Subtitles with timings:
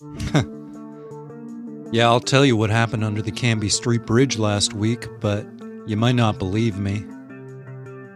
[1.90, 5.46] Yeah, I'll tell you what happened under the Canby Street Bridge last week, but
[5.86, 7.02] you might not believe me.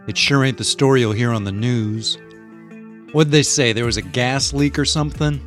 [0.07, 2.19] It sure ain't the story you'll hear on the news.
[3.13, 3.73] What'd they say?
[3.73, 5.41] There was a gas leak or something?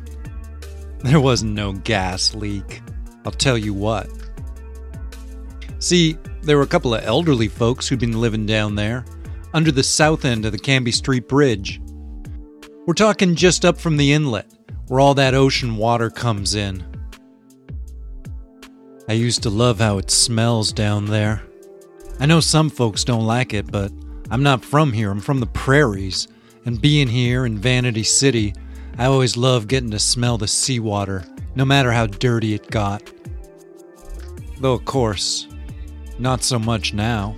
[1.05, 2.81] There wasn't no gas leak.
[3.23, 4.09] I'll tell you what.
[5.79, 9.05] See, there were a couple of elderly folks who'd been living down there,
[9.53, 11.79] under the south end of the Canby Street Bridge.
[12.85, 14.51] We're talking just up from the inlet,
[14.87, 16.83] where all that ocean water comes in.
[19.09, 21.43] I used to love how it smells down there.
[22.19, 23.91] I know some folks don't like it, but
[24.29, 25.11] I'm not from here.
[25.11, 26.27] I'm from the prairies.
[26.65, 28.53] And being here in Vanity City,
[28.97, 31.23] I always loved getting to smell the seawater,
[31.55, 33.09] no matter how dirty it got.
[34.59, 35.47] Though, of course,
[36.19, 37.35] not so much now.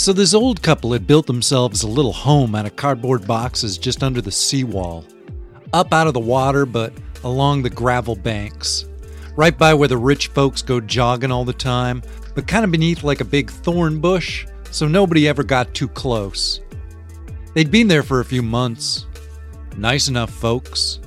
[0.00, 4.02] So, this old couple had built themselves a little home out of cardboard boxes just
[4.02, 5.04] under the seawall,
[5.74, 8.86] up out of the water, but along the gravel banks
[9.36, 12.02] right by where the rich folks go jogging all the time,
[12.34, 16.62] but kind of beneath like a big thorn bush, so nobody ever got too close.
[17.52, 19.04] They'd been there for a few months.
[19.76, 20.98] Nice enough folks.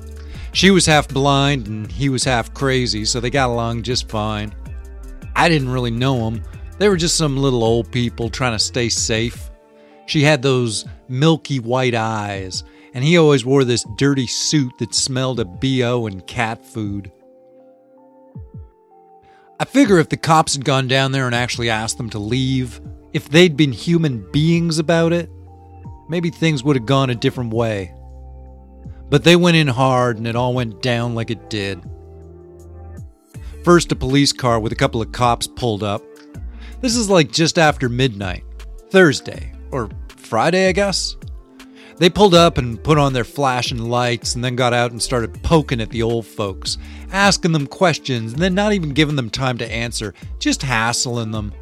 [0.52, 4.54] She was half blind and he was half crazy, so they got along just fine.
[5.34, 6.44] I didn't really know them.
[6.78, 9.50] They were just some little old people trying to stay safe.
[10.06, 15.40] She had those milky white eyes, and he always wore this dirty suit that smelled
[15.40, 17.10] of BO and cat food.
[19.60, 22.80] I figure if the cops had gone down there and actually asked them to leave,
[23.12, 25.30] if they'd been human beings about it,
[26.08, 27.94] maybe things would have gone a different way.
[29.08, 31.80] But they went in hard and it all went down like it did.
[33.64, 36.02] First, a police car with a couple of cops pulled up.
[36.84, 38.44] This is like just after midnight,
[38.90, 41.16] Thursday, or Friday, I guess.
[41.96, 45.42] They pulled up and put on their flashing lights and then got out and started
[45.42, 46.76] poking at the old folks,
[47.10, 51.54] asking them questions and then not even giving them time to answer, just hassling them.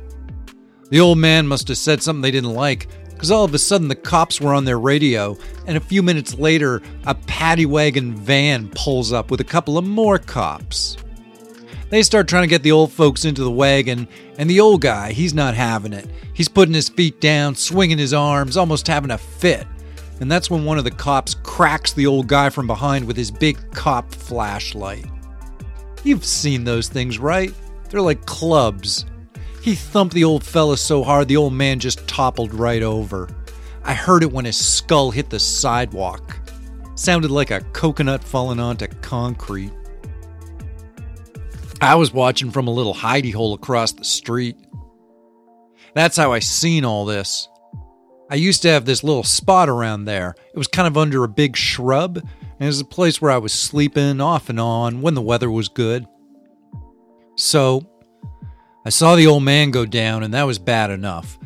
[0.91, 3.87] The old man must have said something they didn't like, because all of a sudden
[3.87, 8.69] the cops were on their radio, and a few minutes later, a paddy wagon van
[8.71, 10.97] pulls up with a couple of more cops.
[11.93, 15.13] They start trying to get the old folks into the wagon, and the old guy,
[15.13, 16.09] he's not having it.
[16.35, 19.69] He's putting his feet down, swinging his arms, almost having a fit
[20.23, 23.33] and that's when one of the cops cracks the old guy from behind with his
[23.33, 25.05] big cop flashlight.
[26.05, 27.53] You've seen those things, right?
[27.91, 29.05] They're like clubs.
[29.63, 33.29] He thumped the old fella so hard the old man just toppled right over.
[33.83, 36.39] I heard it when his skull hit the sidewalk.
[36.95, 39.73] Sounded like a coconut falling onto concrete.
[41.83, 44.57] I was watching from a little hidey hole across the street.
[45.95, 47.49] That's how I seen all this.
[48.31, 50.37] I used to have this little spot around there.
[50.55, 53.39] It was kind of under a big shrub, and it was a place where I
[53.39, 56.07] was sleeping off and on when the weather was good.
[57.37, 57.91] So,
[58.87, 61.37] I saw the old man go down, and that was bad enough.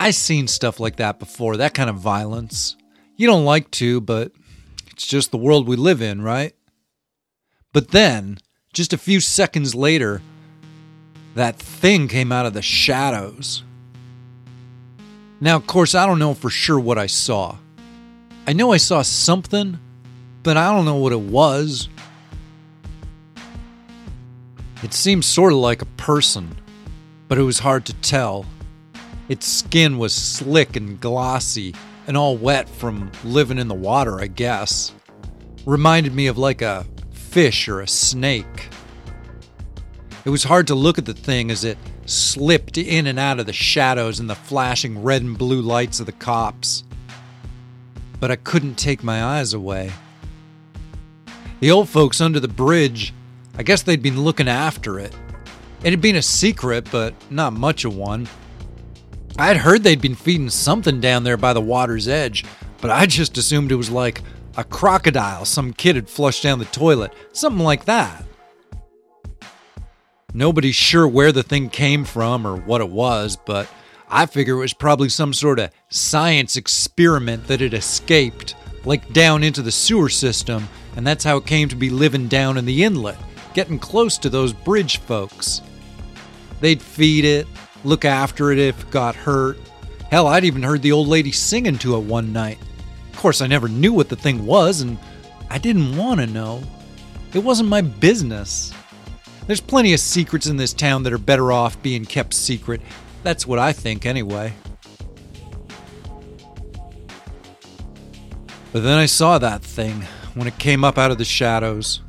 [0.00, 2.76] I seen stuff like that before, that kind of violence.
[3.16, 4.32] You don't like to, but
[4.90, 6.54] it's just the world we live in, right?
[7.74, 8.38] But then,
[8.72, 10.22] just a few seconds later,
[11.34, 13.64] that thing came out of the shadows.
[15.40, 17.58] Now, of course, I don't know for sure what I saw.
[18.46, 19.78] I know I saw something,
[20.42, 21.88] but I don't know what it was.
[24.82, 26.56] It seemed sort of like a person,
[27.28, 28.46] but it was hard to tell.
[29.28, 31.74] Its skin was slick and glossy
[32.06, 34.92] and all wet from living in the water, I guess.
[35.64, 36.84] Reminded me of like a
[37.32, 38.68] fish or a snake.
[40.26, 43.46] It was hard to look at the thing as it slipped in and out of
[43.46, 46.84] the shadows and the flashing red and blue lights of the cops.
[48.20, 49.92] But I couldn't take my eyes away.
[51.60, 53.14] The old folks under the bridge,
[53.56, 55.16] I guess they'd been looking after it.
[55.82, 58.28] It had been a secret, but not much of one.
[59.38, 62.44] I'd heard they'd been feeding something down there by the water's edge,
[62.82, 64.20] but I just assumed it was like
[64.56, 68.24] a crocodile some kid had flushed down the toilet, something like that.
[70.34, 73.68] Nobody's sure where the thing came from or what it was, but
[74.08, 78.54] I figure it was probably some sort of science experiment that had escaped,
[78.84, 82.56] like down into the sewer system, and that's how it came to be living down
[82.56, 83.18] in the inlet,
[83.54, 85.60] getting close to those bridge folks.
[86.60, 87.46] They'd feed it,
[87.84, 89.58] look after it if it got hurt.
[90.10, 92.58] Hell, I'd even heard the old lady singing to it one night.
[93.22, 94.98] Of course, I never knew what the thing was, and
[95.48, 96.60] I didn't want to know.
[97.32, 98.74] It wasn't my business.
[99.46, 102.80] There's plenty of secrets in this town that are better off being kept secret.
[103.22, 104.54] That's what I think, anyway.
[108.72, 110.02] But then I saw that thing
[110.34, 112.00] when it came up out of the shadows.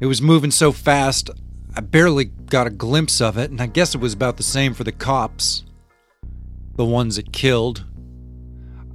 [0.00, 1.30] It was moving so fast,
[1.76, 4.74] I barely got a glimpse of it, and I guess it was about the same
[4.74, 5.62] for the cops.
[6.74, 7.84] The ones it killed.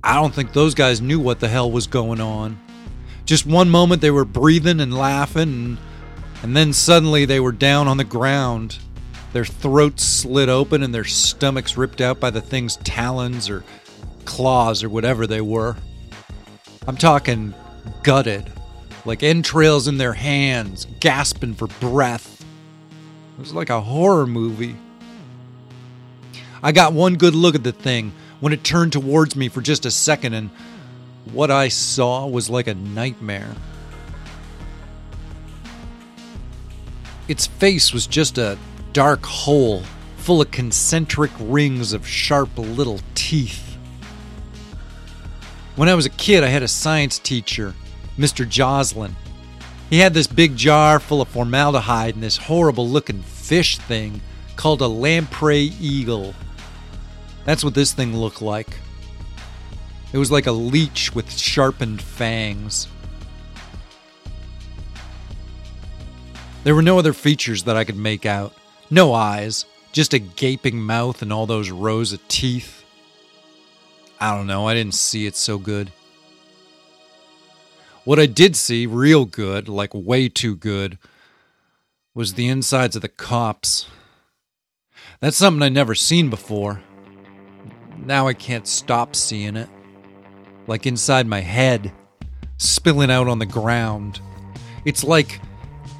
[0.05, 2.59] I don't think those guys knew what the hell was going on.
[3.25, 5.79] Just one moment they were breathing and laughing,
[6.43, 8.77] and, then suddenly they were down on the ground.
[9.33, 13.63] Their throats slit open and their stomachs ripped out by the thing's talons or
[14.25, 15.75] claws or whatever they were.
[16.87, 17.55] I'm talking
[18.03, 18.51] gutted,
[19.05, 22.45] like entrails in their hands, gasping for breath.
[23.37, 24.75] It was like a horror movie.
[26.61, 29.85] I got one good look at the thing when it turned towards me for just
[29.85, 30.49] a second, and
[31.31, 33.55] what I saw was like a nightmare.
[37.27, 38.57] Its face was just a
[38.93, 39.83] dark hole
[40.17, 43.77] full of concentric rings of sharp little teeth.
[45.75, 47.73] When I was a kid, I had a science teacher,
[48.17, 48.47] Mr.
[48.47, 49.15] Joslin.
[49.89, 54.21] He had this big jar full of formaldehyde and this horrible looking fish thing
[54.55, 56.33] called a lamprey eel.
[57.45, 58.77] That's what this thing looked like.
[60.11, 62.87] It was like a leech with sharpened fangs.
[66.63, 68.53] There were no other features that I could make out.
[68.89, 72.83] No eyes, just a gaping mouth and all those rows of teeth.
[74.19, 75.91] I don't know, I didn't see it so good.
[78.03, 80.97] What I did see real good, like way too good,
[82.13, 83.87] was the insides of the cops.
[85.19, 86.81] That's something I'd never seen before.
[88.05, 89.67] Now I can't stop seeing it.
[90.67, 91.91] Like inside my head,
[92.57, 94.21] spilling out on the ground.
[94.85, 95.41] It's like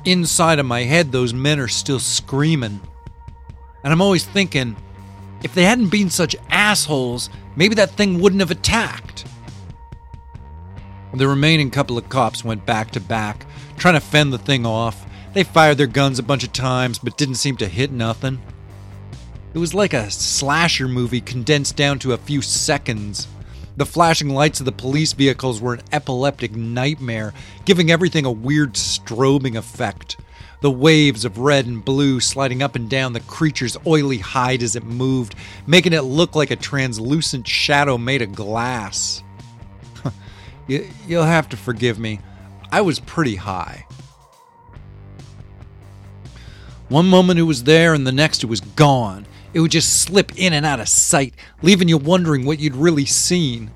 [0.05, 2.79] inside of my head, those men are still screaming.
[3.83, 4.75] And I'm always thinking,
[5.43, 9.25] if they hadn't been such assholes, maybe that thing wouldn't have attacked.
[11.13, 13.45] The remaining couple of cops went back to back,
[13.77, 15.05] trying to fend the thing off.
[15.33, 18.41] They fired their guns a bunch of times, but didn't seem to hit nothing.
[19.55, 23.25] It was like a slasher movie condensed down to a few seconds.
[23.77, 28.73] The flashing lights of the police vehicles were an epileptic nightmare, giving everything a weird
[28.73, 30.17] strobing effect.
[30.59, 34.75] The waves of red and blue sliding up and down the creature's oily hide as
[34.75, 35.35] it moved,
[35.65, 39.23] making it look like a translucent shadow made of glass.
[40.67, 42.19] You'll have to forgive me.
[42.73, 43.85] I was pretty high.
[46.89, 49.25] One moment it was there, and the next it was gone
[49.55, 53.05] it would just slip in and out of sight, leaving you wondering what you'd really
[53.05, 53.71] seen.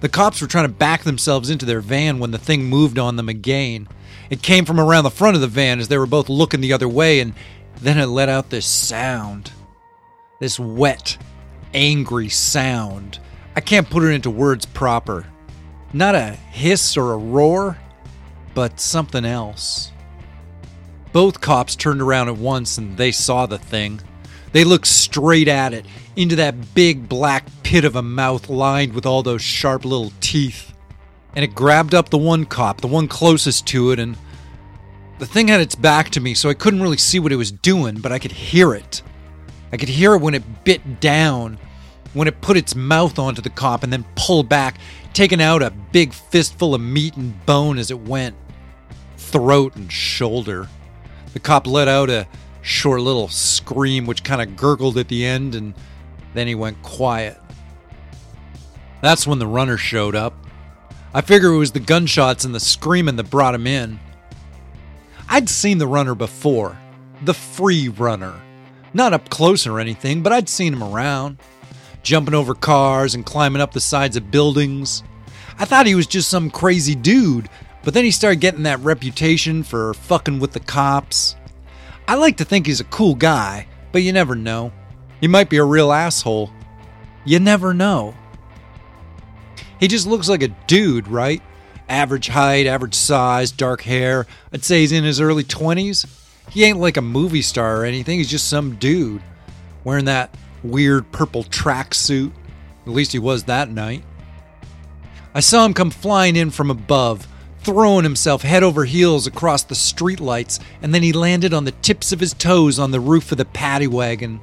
[0.00, 3.14] The cops were trying to back themselves into their van when the thing moved on
[3.14, 3.86] them again.
[4.28, 6.72] It came from around the front of the van as they were both looking the
[6.72, 7.32] other way, and
[7.76, 9.52] then it let out this sound.
[10.40, 11.16] This wet,
[11.72, 13.20] angry sound.
[13.54, 15.26] I can't put it into words proper.
[15.92, 17.78] Not a hiss or a roar,
[18.52, 19.92] but something else.
[21.12, 24.00] Both cops turned around at once and they saw the thing.
[24.52, 25.86] They looked straight at it,
[26.16, 30.72] into that big black pit of a mouth lined with all those sharp little teeth.
[31.36, 34.16] And it grabbed up the one cop, the one closest to it, and
[35.18, 37.52] the thing had its back to me, so I couldn't really see what it was
[37.52, 39.02] doing, but I could hear it.
[39.72, 41.58] I could hear it when it bit down,
[42.14, 44.78] when it put its mouth onto the cop and then pulled back,
[45.12, 48.34] taking out a big fistful of meat and bone as it went.
[49.16, 50.68] Throat and shoulder.
[51.32, 52.26] The cop let out a
[52.68, 55.74] short little scream, which kind of gurgled at the end, and
[56.34, 57.40] then he went quiet.
[59.00, 60.34] That's when the runner showed up.
[61.14, 63.98] I figure it was the gunshots and the screaming that brought him in.
[65.28, 66.78] I'd seen the runner before,
[67.22, 68.38] the free runner.
[68.92, 71.38] Not up close or anything, but I'd seen him around,
[72.02, 75.02] jumping over cars and climbing up the sides of buildings.
[75.58, 77.48] I thought he was just some crazy dude,
[77.82, 81.36] but then he started getting that reputation for fucking with the cops
[82.08, 84.72] I like to think he's a cool guy, but you never know.
[85.20, 86.50] He might be a real asshole.
[87.26, 88.14] You never know.
[89.78, 91.42] He just looks like a dude, right?
[91.86, 94.26] Average height, average size, dark hair.
[94.54, 96.06] I'd say he's in his early 20s.
[96.48, 99.22] He ain't like a movie star or anything, he's just some dude
[99.84, 102.32] wearing that weird purple tracksuit.
[102.86, 104.02] At least he was that night.
[105.34, 107.28] I saw him come flying in from above,
[107.62, 112.12] throwing himself head over heels across the streetlights, and then he landed on the tips
[112.12, 114.40] of his toes on the roof of the paddy wagon.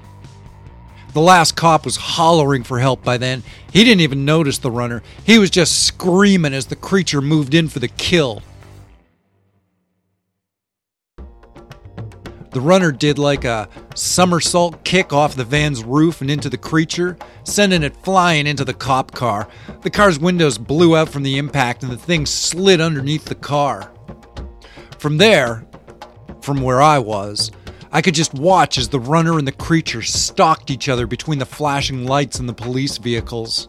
[1.13, 3.43] The last cop was hollering for help by then.
[3.71, 5.01] He didn't even notice the runner.
[5.23, 8.43] He was just screaming as the creature moved in for the kill.
[12.55, 17.17] The runner did like a somersault kick off the van's roof and into the creature,
[17.43, 19.49] sending it flying into the cop car.
[19.81, 23.91] The car's windows blew out from the impact and the thing slid underneath the car.
[24.99, 25.67] From there,
[26.39, 27.51] from where I was,
[27.91, 31.45] I could just watch as the runner and the creature stalked each other between the
[31.45, 33.67] flashing lights and the police vehicles.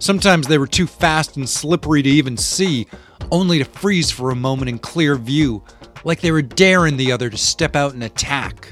[0.00, 2.88] Sometimes they were too fast and slippery to even see,
[3.30, 5.62] only to freeze for a moment in clear view,
[6.04, 8.68] like they were daring the other to step out and attack.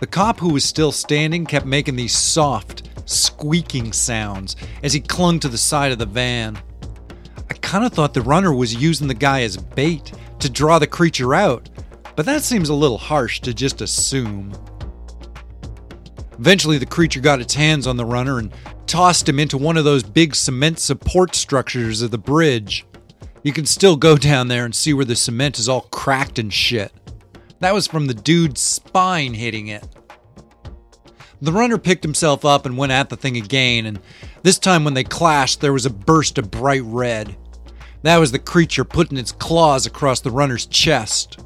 [0.00, 5.40] The cop who was still standing kept making these soft, squeaking sounds as he clung
[5.40, 6.58] to the side of the van.
[7.48, 10.86] I kind of thought the runner was using the guy as bait to draw the
[10.86, 11.70] creature out,
[12.14, 14.52] but that seems a little harsh to just assume.
[16.38, 18.52] Eventually, the creature got its hands on the runner and
[18.86, 22.84] tossed him into one of those big cement support structures of the bridge.
[23.46, 26.52] You can still go down there and see where the cement is all cracked and
[26.52, 26.92] shit.
[27.60, 29.86] That was from the dude's spine hitting it.
[31.40, 34.00] The runner picked himself up and went at the thing again, and
[34.42, 37.36] this time when they clashed, there was a burst of bright red.
[38.02, 41.38] That was the creature putting its claws across the runner's chest.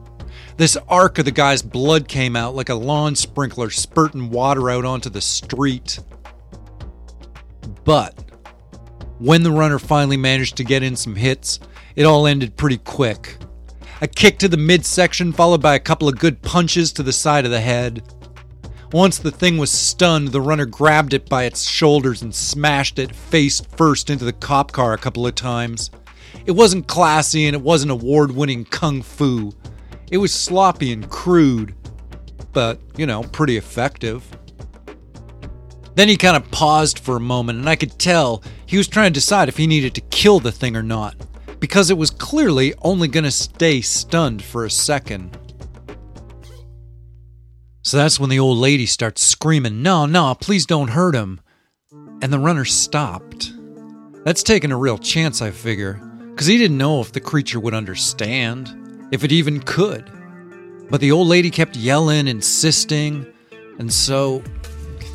[0.56, 4.86] This arc of the guy's blood came out like a lawn sprinkler spurting water out
[4.86, 5.98] onto the street.
[7.84, 8.24] But
[9.18, 11.60] when the runner finally managed to get in some hits,
[12.00, 13.36] it all ended pretty quick.
[14.00, 17.44] A kick to the midsection, followed by a couple of good punches to the side
[17.44, 18.02] of the head.
[18.90, 23.14] Once the thing was stunned, the runner grabbed it by its shoulders and smashed it
[23.14, 25.90] face first into the cop car a couple of times.
[26.46, 29.52] It wasn't classy and it wasn't award winning kung fu.
[30.10, 31.74] It was sloppy and crude,
[32.54, 34.24] but, you know, pretty effective.
[35.96, 39.12] Then he kind of paused for a moment, and I could tell he was trying
[39.12, 41.14] to decide if he needed to kill the thing or not
[41.60, 45.36] because it was clearly only going to stay stunned for a second.
[47.82, 51.40] So that's when the old lady starts screaming, No, no, please don't hurt him.
[52.22, 53.52] And the runner stopped.
[54.24, 55.94] That's taking a real chance, I figure,
[56.30, 60.10] because he didn't know if the creature would understand, if it even could.
[60.90, 63.26] But the old lady kept yelling, insisting,
[63.78, 64.42] and so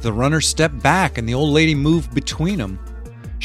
[0.02, 2.80] the runner stepped back and the old lady moved between them.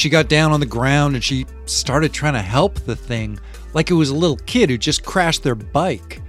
[0.00, 3.38] She got down on the ground and she started trying to help the thing
[3.74, 6.22] like it was a little kid who just crashed their bike.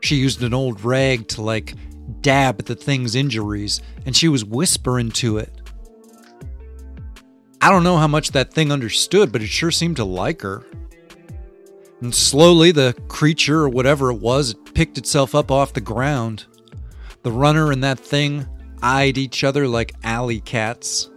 [0.00, 1.74] She used an old rag to like
[2.22, 5.52] dab at the thing's injuries and she was whispering to it.
[7.60, 10.64] I don't know how much that thing understood, but it sure seemed to like her.
[12.00, 16.46] And slowly, the creature, or whatever it was, it picked itself up off the ground.
[17.24, 18.48] The runner and that thing
[18.82, 21.10] eyed each other like alley cats.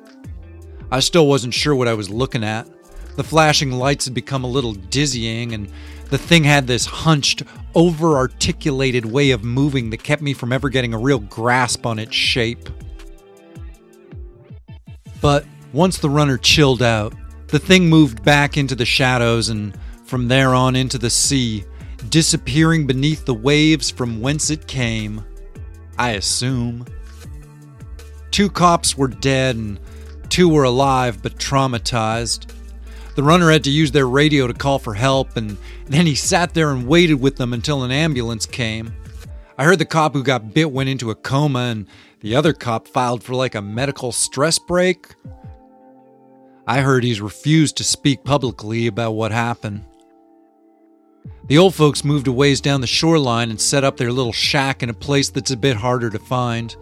[0.92, 2.68] I still wasn't sure what I was looking at.
[3.16, 5.70] The flashing lights had become a little dizzying, and
[6.10, 10.70] the thing had this hunched, over articulated way of moving that kept me from ever
[10.70, 12.70] getting a real grasp on its shape.
[15.22, 17.14] But once the runner chilled out,
[17.48, 21.66] the thing moved back into the shadows and from there on into the sea,
[22.10, 25.24] disappearing beneath the waves from whence it came.
[25.98, 26.86] I assume.
[28.32, 29.80] Two cops were dead, and
[30.30, 32.52] Two were alive but traumatized.
[33.16, 36.54] The runner had to use their radio to call for help, and then he sat
[36.54, 38.94] there and waited with them until an ambulance came.
[39.58, 41.88] I heard the cop who got bit went into a coma, and
[42.20, 45.16] the other cop filed for like a medical stress break.
[46.68, 49.86] I heard he's refused to speak publicly about what happened.
[51.48, 54.82] The old folks moved a ways down the shoreline and set up their little shack
[54.82, 56.76] in a place that's a bit harder to find.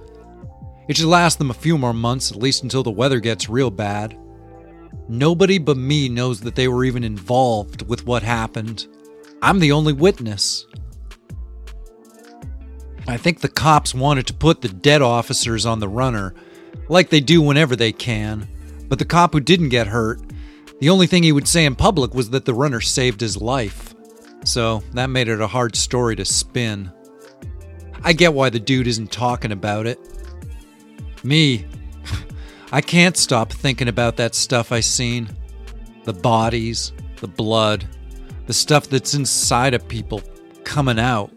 [0.87, 3.71] It should last them a few more months, at least until the weather gets real
[3.71, 4.17] bad.
[5.07, 8.87] Nobody but me knows that they were even involved with what happened.
[9.41, 10.65] I'm the only witness.
[13.07, 16.33] I think the cops wanted to put the dead officers on the runner,
[16.87, 18.47] like they do whenever they can,
[18.87, 20.21] but the cop who didn't get hurt,
[20.79, 23.93] the only thing he would say in public was that the runner saved his life.
[24.45, 26.91] So that made it a hard story to spin.
[28.03, 29.99] I get why the dude isn't talking about it.
[31.23, 31.65] Me.
[32.71, 35.29] I can't stop thinking about that stuff I seen.
[36.03, 37.87] The bodies, the blood,
[38.45, 40.21] the stuff that's inside of people
[40.63, 41.31] coming out.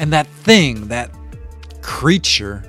[0.00, 1.14] And that thing, that
[1.80, 2.64] creature.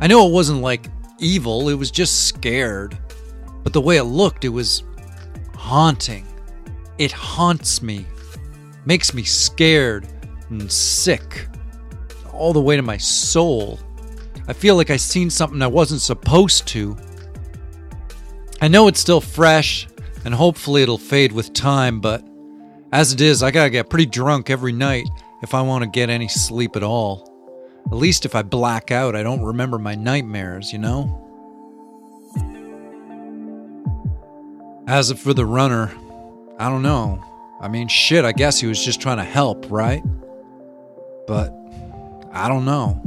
[0.00, 2.98] I know it wasn't like evil, it was just scared.
[3.62, 4.82] But the way it looked, it was
[5.54, 6.26] haunting.
[6.98, 8.06] It haunts me,
[8.84, 10.06] makes me scared
[10.50, 11.48] and sick,
[12.32, 13.80] all the way to my soul.
[14.48, 16.96] I feel like I seen something I wasn't supposed to.
[18.60, 19.88] I know it's still fresh,
[20.24, 22.24] and hopefully it'll fade with time, but
[22.92, 25.06] as it is, I gotta get pretty drunk every night
[25.42, 27.32] if I want to get any sleep at all.
[27.86, 31.22] At least if I black out, I don't remember my nightmares, you know?
[34.88, 35.92] As for the runner,
[36.58, 37.22] I don't know.
[37.60, 40.02] I mean, shit, I guess he was just trying to help, right?
[41.26, 41.52] But
[42.32, 43.02] I don't know.